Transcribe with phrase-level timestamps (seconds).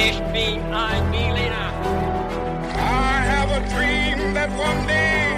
[0.00, 1.72] Ich bin ein Berliner.
[2.72, 5.34] I have a dream that one day.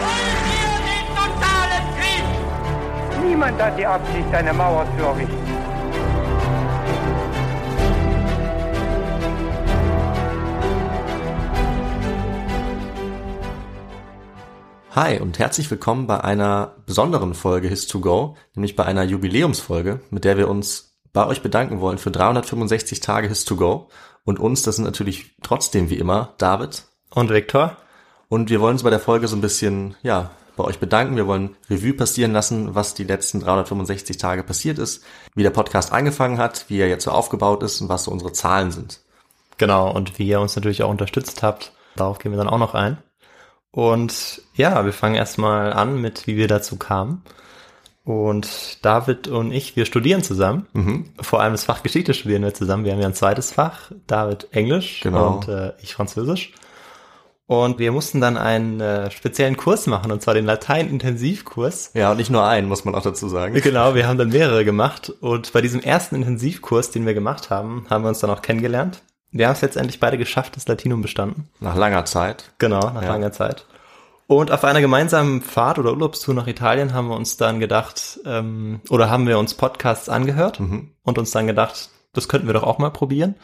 [0.00, 3.28] Wollen wir den totalen Krieg?
[3.28, 5.46] Niemand hat die Absicht, eine Mauer zu errichten.
[14.92, 20.38] Hi und herzlich willkommen bei einer besonderen Folge His2Go, nämlich bei einer Jubiläumsfolge, mit der
[20.38, 23.86] wir uns bei euch bedanken wollen für 365 Tage His2Go
[24.26, 27.78] und uns, das sind natürlich trotzdem wie immer David Und Viktor?
[28.28, 31.16] und wir wollen uns bei der Folge so ein bisschen, ja, bei euch bedanken.
[31.16, 35.90] Wir wollen Revue passieren lassen, was die letzten 365 Tage passiert ist, wie der Podcast
[35.90, 39.00] angefangen hat, wie er jetzt so aufgebaut ist und was so unsere Zahlen sind.
[39.56, 41.72] Genau, und wie ihr uns natürlich auch unterstützt habt.
[41.94, 42.98] Darauf gehen wir dann auch noch ein.
[43.70, 47.22] Und ja, wir fangen erstmal an mit, wie wir dazu kamen.
[48.06, 51.10] Und David und ich, wir studieren zusammen.
[51.20, 52.84] Vor allem das Fach Geschichte studieren wir zusammen.
[52.84, 53.90] Wir haben ja ein zweites Fach.
[54.06, 55.34] David Englisch Genau.
[55.34, 56.52] und äh, ich Französisch.
[57.48, 61.90] Und wir mussten dann einen äh, speziellen Kurs machen, und zwar den Latein-Intensivkurs.
[61.94, 63.54] Ja, und nicht nur einen, muss man auch dazu sagen.
[63.60, 67.86] Genau, wir haben dann mehrere gemacht und bei diesem ersten Intensivkurs, den wir gemacht haben,
[67.90, 69.02] haben wir uns dann auch kennengelernt.
[69.32, 71.48] Wir haben es letztendlich beide geschafft, das Latinum bestanden.
[71.58, 72.52] Nach langer Zeit.
[72.58, 73.08] Genau, nach Ja.
[73.08, 73.64] langer Zeit.
[74.28, 78.80] Und auf einer gemeinsamen Fahrt oder Urlaubstour nach Italien haben wir uns dann gedacht, ähm,
[78.90, 82.78] oder haben wir uns Podcasts angehört und uns dann gedacht, das könnten wir doch auch
[82.78, 83.36] mal probieren.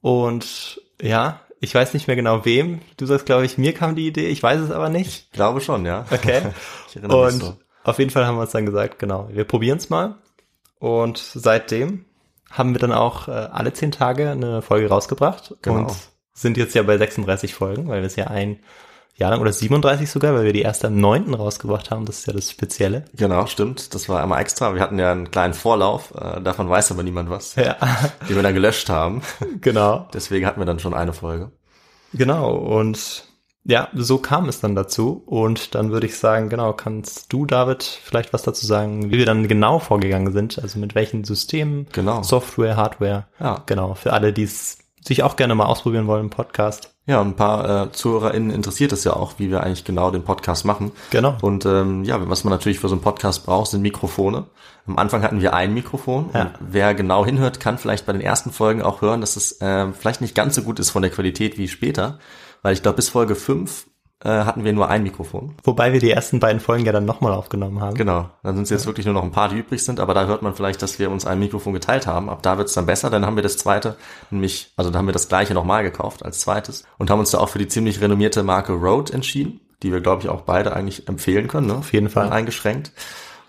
[0.00, 2.80] Und ja, ich weiß nicht mehr genau wem.
[2.96, 5.08] Du sagst, glaube ich, mir kam die Idee, ich weiß es aber nicht.
[5.26, 6.04] Ich glaube schon, ja.
[6.10, 6.42] Okay.
[6.88, 7.56] Ich erinnere mich Und so.
[7.84, 10.16] auf jeden Fall haben wir uns dann gesagt, genau, wir probieren es mal.
[10.78, 12.04] Und seitdem
[12.50, 15.78] haben wir dann auch äh, alle zehn Tage eine Folge rausgebracht Genau.
[15.78, 15.92] und
[16.32, 18.58] sind jetzt ja bei 36 Folgen, weil wir es ja ein
[19.20, 21.34] Jahr lang oder 37 sogar, weil wir die erste am 9.
[21.34, 22.06] rausgebracht haben.
[22.06, 23.04] Das ist ja das Spezielle.
[23.14, 23.94] Genau, stimmt.
[23.94, 24.74] Das war einmal extra.
[24.74, 27.76] Wir hatten ja einen kleinen Vorlauf, äh, davon weiß aber niemand was, Ja,
[28.28, 29.22] den wir dann gelöscht haben.
[29.60, 30.08] genau.
[30.12, 31.52] Deswegen hatten wir dann schon eine Folge.
[32.12, 32.54] Genau.
[32.56, 33.24] Und
[33.64, 35.22] ja, so kam es dann dazu.
[35.26, 39.26] Und dann würde ich sagen, genau, kannst du, David, vielleicht was dazu sagen, wie wir
[39.26, 40.58] dann genau vorgegangen sind?
[40.62, 42.22] Also mit welchen Systemen, Genau.
[42.22, 43.26] Software, Hardware.
[43.38, 43.62] Ja.
[43.66, 46.94] Genau, für alle, die es sich auch gerne mal ausprobieren wollen im Podcast.
[47.06, 50.64] Ja, ein paar äh, ZuhörerInnen interessiert es ja auch, wie wir eigentlich genau den Podcast
[50.64, 50.92] machen.
[51.10, 51.36] Genau.
[51.40, 54.46] Und ähm, ja, was man natürlich für so einen Podcast braucht, sind Mikrofone.
[54.86, 56.30] Am Anfang hatten wir ein Mikrofon.
[56.34, 56.52] Ja.
[56.60, 60.20] Wer genau hinhört, kann vielleicht bei den ersten Folgen auch hören, dass es äh, vielleicht
[60.20, 62.18] nicht ganz so gut ist von der Qualität wie später.
[62.62, 63.89] Weil ich glaube, bis Folge 5 äh,
[64.28, 65.54] hatten wir nur ein Mikrofon.
[65.64, 67.94] Wobei wir die ersten beiden Folgen ja dann nochmal aufgenommen haben.
[67.94, 70.26] Genau, dann sind es jetzt wirklich nur noch ein paar, die übrig sind, aber da
[70.26, 72.28] hört man vielleicht, dass wir uns ein Mikrofon geteilt haben.
[72.28, 73.96] Ab da wird es dann besser, dann haben wir das zweite,
[74.30, 77.38] nämlich, also da haben wir das gleiche nochmal gekauft als zweites und haben uns da
[77.38, 81.08] auch für die ziemlich renommierte Marke Rode entschieden, die wir, glaube ich, auch beide eigentlich
[81.08, 81.68] empfehlen können.
[81.68, 81.76] Ne?
[81.76, 82.30] Auf jeden Fall.
[82.30, 82.92] Eingeschränkt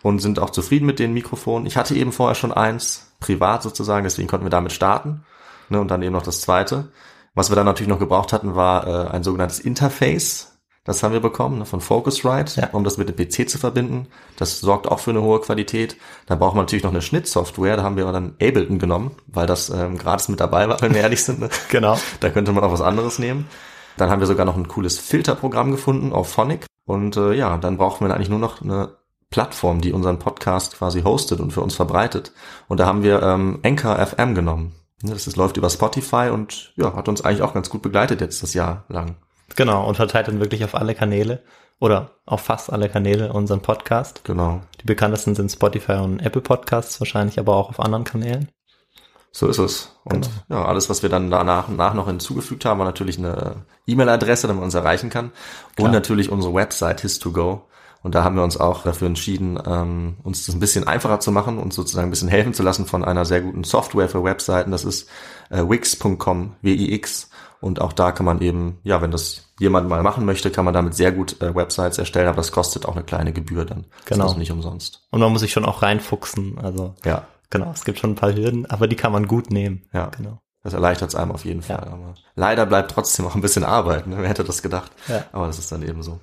[0.02, 1.66] und sind auch zufrieden mit den Mikrofonen.
[1.66, 5.24] Ich hatte eben vorher schon eins, privat sozusagen, deswegen konnten wir damit starten
[5.70, 5.80] ne?
[5.80, 6.90] und dann eben noch das zweite.
[7.34, 10.51] Was wir dann natürlich noch gebraucht hatten, war äh, ein sogenanntes Interface.
[10.84, 12.69] Das haben wir bekommen ne, von Focusrite, Ja.
[12.72, 14.08] um das mit dem PC zu verbinden.
[14.38, 15.96] Das sorgt auch für eine hohe Qualität.
[16.25, 17.78] Dann braucht man natürlich noch eine Schnittsoftware.
[17.78, 21.02] Da haben wir dann Ableton genommen, weil das ähm, gratis mit dabei war, wenn wir
[21.02, 21.40] ehrlich sind.
[21.40, 21.50] Ne?
[21.70, 22.00] Genau.
[22.20, 23.46] Da könnte man auch was anderes nehmen.
[23.97, 26.66] Dann haben wir sogar noch ein cooles Filterprogramm gefunden auf Phonic.
[26.86, 28.96] Und äh, ja, dann brauchen wir eigentlich nur noch eine
[29.30, 32.31] Plattform, die unseren Podcast quasi hostet und für uns verbreitet.
[32.68, 34.74] Und da haben wir ähm, Anchor FM genommen.
[35.03, 38.20] Ne, Das ist, läuft über Spotify und ja, hat uns eigentlich auch ganz gut begleitet
[38.20, 39.16] jetzt das Jahr lang.
[39.56, 39.88] Genau.
[39.88, 41.44] Und verteilt dann wirklich auf alle Kanäle
[41.80, 44.24] oder auf fast alle Kanäle unseren Podcast.
[44.24, 44.62] Genau.
[44.82, 48.50] Die bekanntesten sind Spotify und Apple Podcasts, wahrscheinlich aber auch auf anderen Kanälen.
[49.32, 49.96] So ist es.
[50.04, 54.48] Und ja, alles, was wir dann danach nach noch hinzugefügt haben, war natürlich eine E-Mail-Adresse,
[54.48, 55.32] damit man uns erreichen kann.
[55.80, 57.62] Und natürlich unsere Website His2Go.
[58.04, 61.32] Und da haben wir uns auch dafür entschieden, ähm, uns das ein bisschen einfacher zu
[61.32, 64.72] machen und sozusagen ein bisschen helfen zu lassen von einer sehr guten Software für Webseiten.
[64.72, 65.08] Das ist
[65.50, 67.30] äh, wix.com, W-I-X.
[67.60, 70.74] Und auch da kann man eben, ja, wenn das jemand mal machen möchte, kann man
[70.74, 73.86] damit sehr gut äh, Websites erstellen, aber das kostet auch eine kleine Gebühr dann.
[74.06, 74.24] Genau.
[74.24, 75.08] Das ist nicht umsonst.
[75.12, 76.58] Und man muss sich schon auch reinfuchsen.
[76.58, 79.84] Also Ja, genau, es gibt schon ein paar Hürden, aber die kann man gut nehmen.
[79.94, 80.08] Ja.
[80.08, 80.40] Genau.
[80.64, 81.84] Das erleichtert es einem auf jeden Fall.
[81.86, 81.94] Ja.
[81.94, 84.08] Aber leider bleibt trotzdem auch ein bisschen Arbeit.
[84.08, 84.18] Ne?
[84.18, 84.92] Wer hätte das gedacht?
[85.08, 85.26] Ja.
[85.32, 86.20] Aber das ist dann eben so.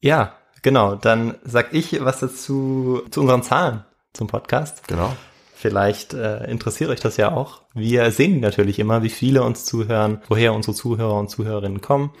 [0.00, 0.94] Ja, genau.
[0.94, 4.86] Dann sag ich was dazu zu unseren Zahlen zum Podcast.
[4.88, 5.14] Genau.
[5.54, 7.60] Vielleicht äh, interessiert euch das ja auch.
[7.74, 12.12] Wir sehen natürlich immer, wie viele uns zuhören, woher unsere Zuhörer und Zuhörerinnen kommen.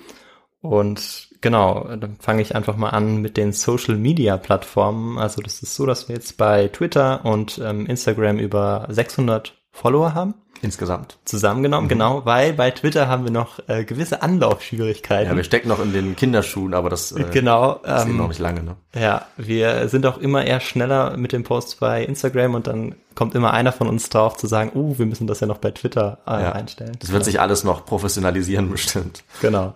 [0.60, 5.18] Und genau, dann fange ich einfach mal an mit den Social Media Plattformen.
[5.18, 10.14] Also das ist so, dass wir jetzt bei Twitter und ähm, Instagram über 600 Follower
[10.14, 10.34] haben.
[10.62, 11.18] Insgesamt.
[11.24, 15.30] Zusammengenommen, genau, weil bei Twitter haben wir noch äh, gewisse Anlaufschwierigkeiten.
[15.30, 18.40] Ja, wir stecken noch in den Kinderschuhen, aber das äh, genau, geht ähm, noch nicht
[18.40, 18.62] lange.
[18.62, 18.76] Ne?
[18.94, 23.34] Ja, wir sind auch immer eher schneller mit den Posts bei Instagram und dann kommt
[23.34, 26.18] immer einer von uns drauf zu sagen, uh, wir müssen das ja noch bei Twitter
[26.26, 26.52] äh, Ja.
[26.52, 26.96] einstellen.
[27.00, 29.24] Das wird sich alles noch professionalisieren bestimmt.
[29.40, 29.74] Genau.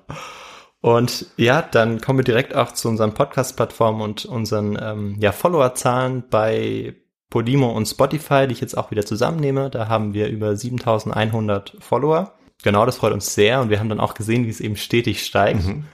[0.82, 6.24] Und ja, dann kommen wir direkt auch zu unseren Podcast-Plattformen und unseren ähm, ja, Follower-Zahlen
[6.28, 6.94] bei
[7.30, 9.70] Podimo und Spotify, die ich jetzt auch wieder zusammennehme.
[9.70, 12.32] Da haben wir über 7100 Follower.
[12.62, 15.24] Genau, das freut uns sehr und wir haben dann auch gesehen, wie es eben stetig
[15.24, 15.64] steigt.
[15.64, 15.84] Mhm.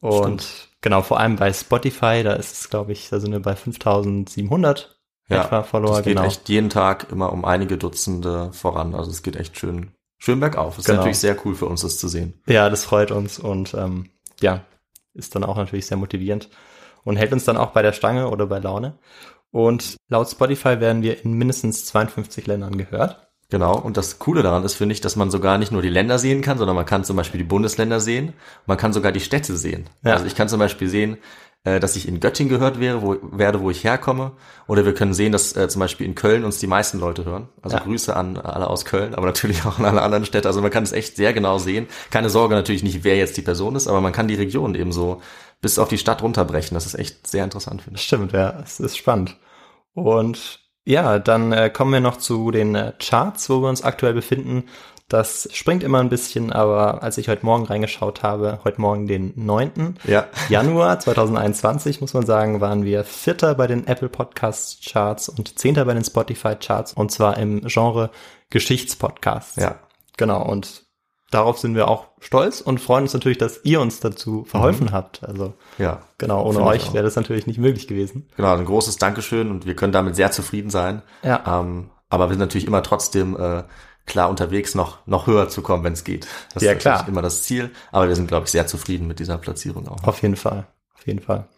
[0.00, 3.56] Und genau, vor allem bei Spotify, da ist es, glaube ich, da sind wir bei
[3.56, 4.98] 5700
[5.28, 6.26] Ja, etwa Follower, das geht genau.
[6.26, 8.94] echt jeden Tag immer um einige Dutzende voran.
[8.94, 10.78] Also es geht echt schön, schön bergauf.
[10.78, 10.98] Ist Genau.
[10.98, 12.34] natürlich sehr cool für uns, das zu sehen.
[12.46, 14.64] Ja, das freut uns und ähm, ja,
[15.14, 16.48] ist dann auch natürlich sehr motivierend
[17.04, 18.98] und hält uns dann auch bei der Stange oder bei Laune.
[19.52, 23.28] Und laut Spotify werden wir in mindestens 52 Ländern gehört.
[23.50, 23.78] Genau.
[23.78, 26.40] Und das Coole daran ist, finde ich, dass man sogar nicht nur die Länder sehen
[26.40, 28.32] kann, sondern man kann zum Beispiel die Bundesländer sehen.
[28.66, 29.90] Man kann sogar die Städte sehen.
[30.02, 30.14] Ja.
[30.14, 31.18] Also ich kann zum Beispiel sehen,
[31.64, 34.32] äh, dass ich in Göttingen gehört wäre, wo, werde, wo ich herkomme.
[34.68, 37.50] Oder wir können sehen, dass äh, zum Beispiel in Köln uns die meisten Leute hören.
[37.60, 37.82] Also Ja.
[37.82, 40.48] Grüße an alle aus Köln, aber natürlich auch an alle anderen Städte.
[40.48, 41.88] Also man kann es echt sehr genau sehen.
[42.10, 44.92] Keine Sorge natürlich nicht, wer jetzt die Person ist, aber man kann die Region eben
[44.92, 45.20] so
[45.62, 46.74] bis auf die Stadt runterbrechen.
[46.74, 48.04] Das ist echt sehr interessant, finde ich.
[48.04, 49.38] Stimmt, ja, es ist spannend.
[49.94, 54.12] Und ja, dann äh, kommen wir noch zu den äh, Charts, wo wir uns aktuell
[54.12, 54.64] befinden.
[55.08, 59.32] Das springt immer ein bisschen, aber als ich heute Morgen reingeschaut habe, heute Morgen den
[59.36, 59.98] 9.
[60.04, 60.26] Ja.
[60.48, 65.84] Januar 2021, muss man sagen, waren wir Vierter bei den Apple Podcast Charts und Zehnter
[65.84, 68.10] bei den Spotify Charts und zwar im Genre
[68.50, 69.56] Geschichtspodcasts.
[69.56, 69.80] Ja.
[70.16, 70.86] Genau, und
[71.32, 75.24] darauf sind wir auch stolz und freuen uns natürlich, dass ihr uns dazu verholfen habt.
[75.24, 76.02] Also Ja.
[76.18, 78.28] genau, ohne euch wäre das natürlich nicht möglich gewesen.
[78.36, 81.02] Genau, ein großes Dankeschön und wir können damit sehr zufrieden sein.
[81.22, 81.42] Ja.
[81.60, 83.64] Ähm, aber wir sind natürlich immer trotzdem äh,
[84.06, 86.26] klar unterwegs, noch, noch höher zu kommen, wenn es geht.
[86.54, 87.06] Das Ja, ist klar.
[87.08, 87.70] immer das Ziel.
[87.90, 90.02] Aber wir sind, glaube ich, sehr zufrieden mit dieser Platzierung auch.
[90.04, 91.48] Auf jeden Fall, auf jeden Fall.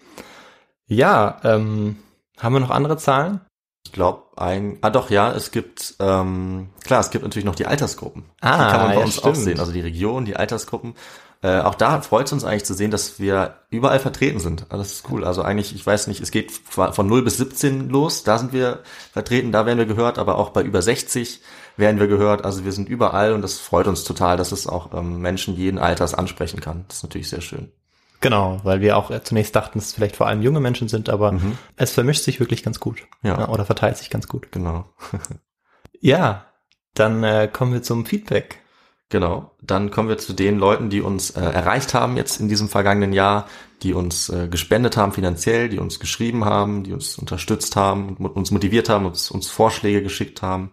[0.87, 1.97] Ja, ähm,
[2.39, 3.41] haben wir noch andere Zahlen?
[3.85, 7.67] Ich glaube, ein, ah doch, ja, es gibt, ähm, klar, es gibt natürlich noch die
[7.67, 8.25] Altersgruppen.
[8.41, 9.37] Ah, die kann man bei ja, uns auch stimmt.
[9.45, 10.95] sehen, also die Region, die Altersgruppen.
[11.43, 14.67] Äh, auch da freut es uns eigentlich zu sehen, dass wir überall vertreten sind.
[14.71, 15.25] Ah, Das ist cool.
[15.25, 18.83] Also eigentlich, ich weiß nicht, es geht von 0 bis 17 los, da sind wir
[19.13, 21.43] vertreten, da werden wir gehört, aber auch bei über 60
[21.77, 22.45] werden wir gehört.
[22.45, 25.79] Also wir sind überall und das freut uns total, dass es auch ähm, Menschen jeden
[25.79, 26.87] Alters ansprechen kann.
[26.89, 27.71] Das ist natürlich sehr schön.
[28.25, 31.33] Genau, weil wir auch zunächst dachten, dass es vielleicht vor allem junge Menschen sind, aber
[31.33, 31.59] Mhm.
[31.77, 33.03] es vermischt sich wirklich ganz gut.
[33.23, 33.49] Ja.
[33.49, 34.51] oder verteilt sich ganz gut.
[34.51, 34.87] Genau.
[36.01, 36.47] Ja,
[36.95, 38.59] dann äh, kommen wir zum Feedback.
[39.09, 39.53] Genau.
[39.63, 43.13] Dann kommen wir zu den Leuten, die uns äh, erreicht haben jetzt in diesem vergangenen
[43.13, 43.47] Jahr,
[43.83, 48.51] die uns äh, gespendet haben finanziell, die uns geschrieben haben, die uns unterstützt haben, uns
[48.51, 50.73] motiviert haben, uns, uns Vorschläge geschickt haben.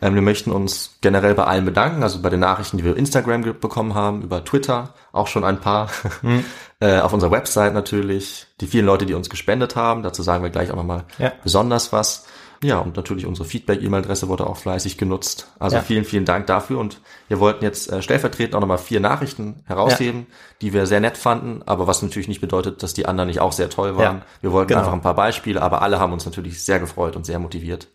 [0.00, 2.98] Ähm, wir möchten uns generell bei allen bedanken, also bei den Nachrichten, die wir über
[3.00, 5.90] Instagram bekommen haben, über Twitter, auch schon ein paar,
[6.80, 10.50] äh, auf unserer Website natürlich, die vielen Leute, die uns gespendet haben, dazu sagen wir
[10.50, 11.32] gleich auch nochmal Ja.
[11.42, 12.26] besonders was.
[12.60, 15.46] Ja, und natürlich unsere Feedback-E-Mail-Adresse wurde auch fleißig genutzt.
[15.60, 15.82] Also Ja.
[15.82, 16.78] vielen, vielen Dank dafür.
[16.80, 20.26] Und wir wollten jetzt äh, stellvertretend auch nochmal vier Nachrichten herausheben,
[20.60, 23.52] die wir sehr nett fanden, aber was natürlich nicht bedeutet, dass die anderen nicht auch
[23.52, 24.16] sehr toll waren.
[24.18, 24.80] Ja, wir wollten genau.
[24.80, 27.86] einfach ein paar Beispiele, aber alle haben uns natürlich sehr gefreut und sehr motiviert.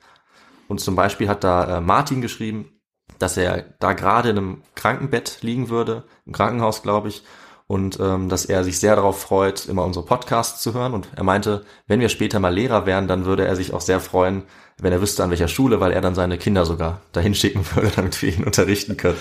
[0.73, 2.81] Und zum Beispiel hat da äh, Martin geschrieben,
[3.19, 7.21] dass er da gerade in einem Krankenbett liegen würde, im Krankenhaus, glaube ich,
[7.67, 10.95] und ähm, dass er sich sehr darauf freut, immer unsere Podcasts zu hören.
[10.95, 13.99] Und er meinte, wenn wir später mal Lehrer wären, dann würde er sich auch sehr
[13.99, 14.45] freuen,
[14.79, 17.91] wenn er wüsste, an welcher Schule, weil er dann seine Kinder sogar dahin schicken würde,
[17.95, 19.19] damit wir ihn unterrichten können.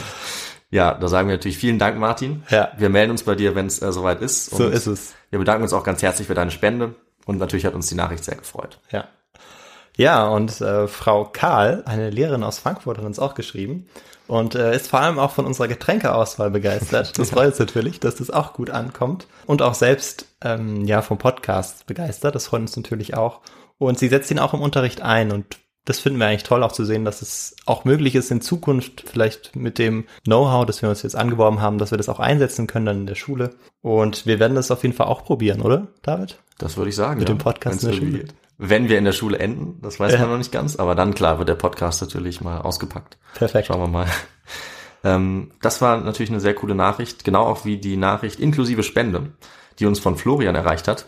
[0.71, 2.45] Ja, da sagen wir natürlich vielen Dank, Martin.
[2.49, 2.71] Ja.
[2.79, 4.47] Wir melden uns bei dir, wenn es äh, soweit ist.
[4.47, 5.13] So Und ist es.
[5.29, 6.95] Wir bedanken uns auch ganz herzlich für deine Spende.
[7.27, 8.81] Und natürlich hat uns die Nachricht sehr gefreut.
[8.91, 9.07] Ja.
[9.97, 13.87] Ja, und äh, Frau Karl, eine Lehrerin aus Frankfurt, hat uns auch geschrieben
[14.27, 17.19] und äh, ist vor allem auch von unserer Getränkeauswahl begeistert.
[17.19, 21.19] Das freut uns natürlich, dass das auch gut ankommt und auch selbst ähm, ja vom
[21.19, 22.35] Podcast begeistert.
[22.35, 23.41] Das freut uns natürlich auch.
[23.79, 26.73] Und sie setzt ihn auch im Unterricht ein und das finden wir eigentlich toll auch
[26.73, 30.89] zu sehen, dass es auch möglich ist in Zukunft vielleicht mit dem Know-how, das wir
[30.89, 33.51] uns jetzt angeworben haben, dass wir das auch einsetzen können dann in der Schule.
[33.81, 36.39] Und wir werden das auf jeden Fall auch probieren, oder, David?
[36.59, 37.19] Das würde ich sagen.
[37.19, 38.19] Mit ja, dem Podcast wenn's in der Schule.
[38.21, 38.35] geht.
[38.59, 40.21] Wenn wir in der Schule enden, das weiß Ja.
[40.21, 43.19] man noch nicht ganz, aber dann klar wird der Podcast natürlich mal ausgepackt.
[43.35, 43.67] Perfekt.
[43.69, 44.07] Schauen wir mal.
[45.05, 49.33] Ähm, das war natürlich eine sehr coole Nachricht, genau auch wie die Nachricht inklusive Spende,
[49.81, 51.07] die uns von Florian erreicht hat.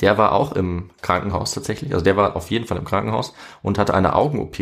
[0.00, 3.76] Der war auch im Krankenhaus tatsächlich, also der war auf jeden Fall im Krankenhaus und
[3.78, 4.56] hatte eine Augen-OP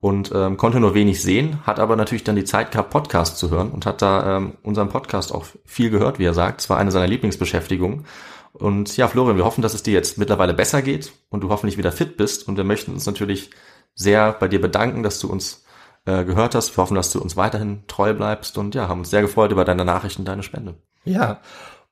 [0.00, 3.50] und ähm, konnte nur wenig sehen, hat aber natürlich dann die Zeit gehabt, Podcast zu
[3.50, 6.62] hören und hat da ähm, unseren Podcast auch viel gehört, wie er sagt.
[6.62, 8.06] Es war eine seiner Lieblingsbeschäftigungen.
[8.52, 11.78] Und ja, Florian, wir hoffen, dass es dir jetzt mittlerweile besser geht und du hoffentlich
[11.78, 12.46] wieder fit bist.
[12.48, 13.50] Und wir möchten uns natürlich
[13.94, 15.64] sehr bei dir bedanken, dass du uns
[16.06, 16.76] äh, gehört hast.
[16.76, 19.64] Wir hoffen, dass du uns weiterhin treu bleibst und ja, haben uns sehr gefreut über
[19.64, 20.74] deine Nachrichten, deine Spende.
[21.04, 21.40] Ja,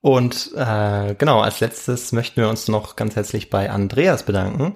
[0.01, 4.75] und äh, genau, als letztes möchten wir uns noch ganz herzlich bei Andreas bedanken,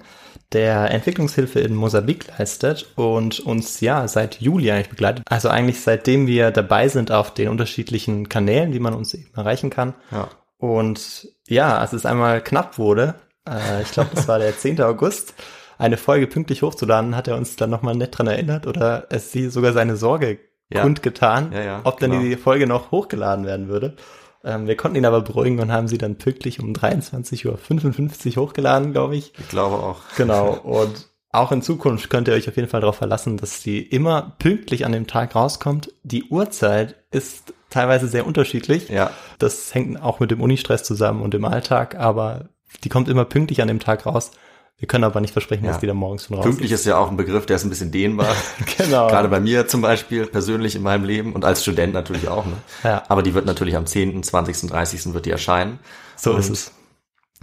[0.52, 5.24] der Entwicklungshilfe in Mosambik leistet und uns ja seit Juli eigentlich begleitet.
[5.28, 9.70] Also eigentlich seitdem wir dabei sind auf den unterschiedlichen Kanälen, wie man uns eben erreichen
[9.70, 9.94] kann.
[10.10, 10.28] Ja.
[10.58, 13.14] Und ja, als es einmal knapp wurde,
[13.48, 14.80] äh, ich glaube, das war der 10.
[14.82, 15.34] August,
[15.78, 19.48] eine Folge pünktlich hochzuladen, hat er uns dann nochmal nett dran erinnert oder es sie
[19.50, 20.38] sogar seine Sorge
[20.72, 20.82] Ja.
[20.82, 22.22] kundgetan, Ja, ja, ob dann genau.
[22.22, 23.96] die Folge noch hochgeladen werden würde.
[24.44, 28.92] Ähm, wir konnten ihn aber beruhigen und haben sie dann pünktlich um 23.55 Uhr hochgeladen,
[28.92, 29.32] glaube ich.
[29.38, 30.00] Ich glaube auch.
[30.16, 30.52] Genau.
[30.62, 34.34] Und auch in Zukunft könnt ihr euch auf jeden Fall darauf verlassen, dass die immer
[34.38, 35.92] pünktlich an dem Tag rauskommt.
[36.02, 38.88] Die Uhrzeit ist teilweise sehr unterschiedlich.
[38.88, 39.10] Ja.
[39.38, 42.46] Das hängt auch mit dem Unistress zusammen und dem Alltag, aber
[42.84, 44.30] die kommt immer pünktlich an dem Tag raus.
[44.78, 45.70] Wir können aber nicht versprechen, Ja.
[45.72, 47.70] dass die dann morgens schon raus Pünktlich ist ja auch ein Begriff, der ist ein
[47.70, 48.28] bisschen dehnbar.
[48.32, 48.76] ist.
[48.78, 49.08] Genau.
[49.08, 52.44] Gerade bei mir zum Beispiel, persönlich in meinem Leben und als Student natürlich auch.
[52.46, 52.54] Ne?
[52.82, 53.02] Ja.
[53.08, 55.14] Aber die wird natürlich am 10., 20., 30.
[55.14, 55.78] wird die erscheinen.
[56.16, 56.72] so und ist es.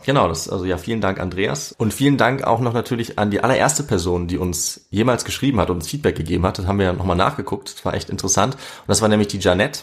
[0.04, 1.74] Genau, das, also ja, vielen Dank, Andreas.
[1.78, 5.70] Und vielen Dank auch noch natürlich an die allererste Person, die uns jemals geschrieben hat
[5.70, 6.58] und uns Feedback gegeben hat.
[6.58, 7.74] Das haben wir ja nochmal nachgeguckt.
[7.76, 8.56] Das war echt interessant.
[8.56, 9.82] Und das war nämlich die Janette.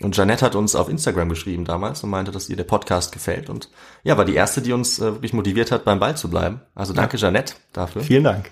[0.00, 3.48] Und Janette hat uns auf Instagram geschrieben damals und meinte, dass ihr der Podcast gefällt.
[3.48, 3.70] Und
[4.02, 6.60] ja, war die erste, die uns äh, wirklich motiviert hat, beim Ball zu bleiben.
[6.74, 8.02] Also danke, Janette, dafür.
[8.02, 8.50] Vielen Dank.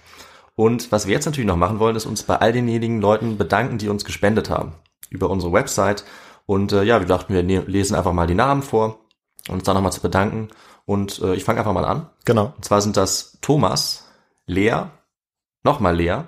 [0.56, 3.76] Und was wir jetzt natürlich noch machen wollen, ist uns bei all denjenigen Leuten bedanken,
[3.78, 4.72] die uns gespendet haben.
[5.10, 6.04] Über unsere Website.
[6.46, 9.00] Und äh, ja, wir dachten, wir ne lesen einfach mal die Namen vor
[9.48, 10.48] und uns dann nochmal zu bedanken.
[10.86, 12.08] Und äh, ich fange einfach mal an.
[12.24, 12.54] Genau.
[12.56, 14.08] Und zwar sind das Thomas,
[14.46, 14.84] Lea,
[15.62, 16.22] nochmal Lea,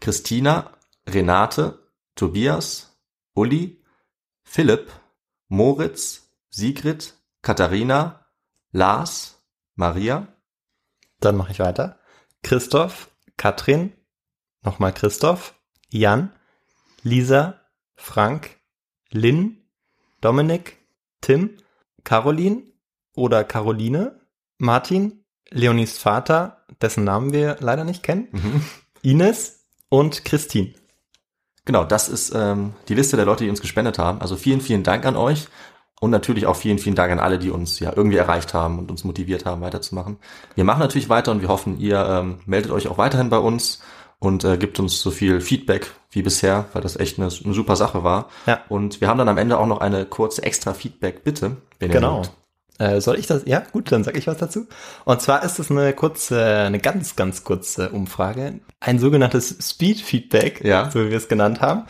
[0.00, 0.72] Christina,
[1.08, 1.78] Renate,
[2.14, 2.96] Tobias,
[3.34, 3.77] Uli,
[4.50, 4.90] Philipp,
[5.48, 8.24] Moritz, Sigrid, Katharina,
[8.72, 9.42] Lars,
[9.74, 10.26] Maria,
[11.20, 11.98] Dann mache ich weiter.
[12.42, 13.92] Christoph, Katrin,
[14.62, 15.54] nochmal Christoph,
[15.90, 16.32] Jan,
[17.02, 17.60] Lisa,
[17.94, 18.56] Frank,
[19.10, 19.68] Lynn,
[20.22, 20.78] Dominik,
[21.20, 21.58] Tim,
[22.04, 22.62] Caroline
[23.14, 24.18] oder Caroline,
[24.56, 28.64] Martin, Leonis Vater, dessen Namen wir leider nicht kennen,
[29.02, 30.72] Ines und Christine.
[31.68, 34.22] Genau, das ist ähm, die Liste der Leute, die uns gespendet haben.
[34.22, 35.48] Also vielen, vielen Dank an euch
[36.00, 38.90] und natürlich auch vielen, vielen Dank an alle, die uns ja irgendwie erreicht haben und
[38.90, 40.16] uns motiviert haben, weiterzumachen.
[40.54, 43.82] Wir machen natürlich weiter und wir hoffen, ihr ähm, meldet euch auch weiterhin bei uns
[44.18, 47.76] und äh, gibt uns so viel Feedback wie bisher, weil das echt eine, eine super
[47.76, 48.30] Sache war.
[48.46, 48.60] Ja.
[48.70, 51.58] Und wir haben dann am Ende auch noch eine kurze extra Feedback-Bitte.
[51.82, 52.20] ihr Genau.
[52.20, 52.32] mögt.
[52.78, 53.42] Äh, soll ich das?
[53.46, 54.66] Ja, gut, dann sage ich was dazu.
[55.04, 58.60] Und zwar ist es eine kurze, eine ganz, ganz kurze Umfrage.
[58.80, 60.90] Ein sogenanntes Speed-Feedback, Ja.
[60.90, 61.84] so wie wir es genannt haben.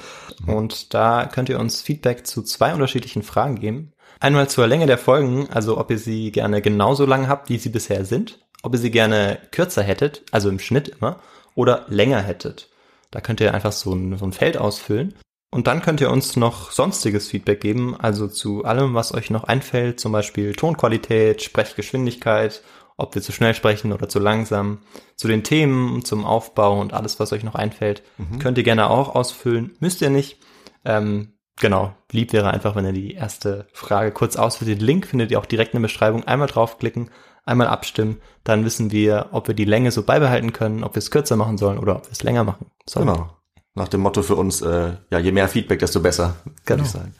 [0.46, 3.92] Und da könnt ihr uns Feedback zu zwei unterschiedlichen Fragen geben.
[4.20, 7.68] Einmal zur Länge der Folgen, also ob ihr sie gerne genauso lang habt, wie sie
[7.68, 11.20] bisher sind, ob ihr sie gerne kürzer hättet, also im Schnitt immer,
[11.54, 12.68] oder länger hättet.
[13.10, 15.14] Da könnt ihr einfach so ein, so ein Feld ausfüllen.
[15.50, 19.44] Und dann könnt ihr uns noch sonstiges Feedback geben, also zu allem, was euch noch
[19.44, 22.62] einfällt, zum Beispiel Tonqualität, Sprechgeschwindigkeit,
[22.98, 24.80] ob wir zu schnell sprechen oder zu langsam,
[25.16, 28.02] zu den Themen, zum Aufbau und alles, was euch noch einfällt,
[28.40, 30.38] könnt ihr gerne auch ausfüllen, müsst ihr nicht.
[30.84, 34.70] Ähm, genau, lieb wäre einfach, wenn ihr die erste Frage kurz ausfüllt.
[34.70, 36.24] Den Link findet ihr auch direkt in der Beschreibung.
[36.24, 37.10] Einmal draufklicken,
[37.46, 41.10] einmal abstimmen, dann wissen wir, ob wir die Länge so beibehalten können, ob wir es
[41.10, 43.06] kürzer machen sollen oder ob wir es länger machen sollen.
[43.06, 43.37] Genau.
[43.78, 46.82] Nach dem Motto für uns, äh, ja, je mehr Feedback, desto besser, würde Genau.
[46.82, 47.14] ich sagen.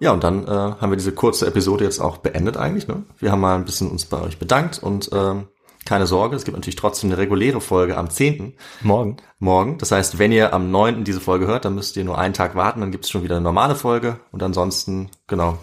[0.00, 2.88] Ja, und dann äh, haben wir diese kurze Episode jetzt auch beendet eigentlich.
[2.88, 3.04] Ne?
[3.18, 5.46] Wir haben mal ein bisschen uns bei euch bedankt und ähm,
[5.84, 8.54] keine Sorge, es gibt natürlich trotzdem eine reguläre Folge am 10.
[8.82, 9.18] Morgen.
[9.38, 9.76] morgen.
[9.78, 11.04] Das heißt, wenn ihr am 9.
[11.04, 13.36] diese Folge hört, dann müsst ihr nur einen Tag warten, dann gibt es schon wieder
[13.36, 14.18] eine normale Folge.
[14.32, 15.58] Und ansonsten, genau,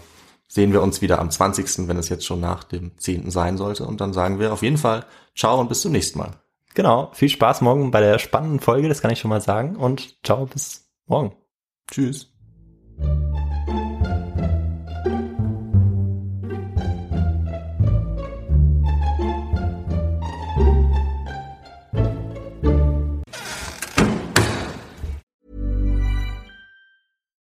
[0.46, 3.30] sehen wir uns wieder am 20., wenn es jetzt schon nach dem 10.
[3.30, 3.84] sein sollte.
[3.84, 5.04] Und dann sagen wir auf jeden Fall
[5.36, 6.41] Ciao und bis zum nächsten Mal.
[6.74, 9.76] Genau, viel Spaß morgen bei der spannenden Folge, das kann ich schon mal sagen.
[9.76, 11.36] Und ciao, bis morgen.
[11.90, 12.28] Tschüss.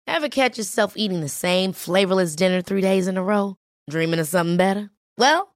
[0.05, 3.55] Ever catch yourself eating the same flavorless dinner three days in a row?
[3.89, 4.89] Dreaming of something better?
[5.17, 5.55] Well,